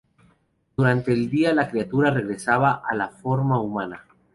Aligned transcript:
Durante 0.77 1.13
el 1.13 1.29
día 1.29 1.53
la 1.53 1.69
criatura 1.69 2.09
regresaba 2.09 2.81
a 2.89 2.95
la 2.95 3.09
forma 3.09 3.61
humana. 3.61 4.03